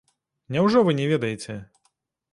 [0.55, 1.59] Няўжо вы не ведаеце?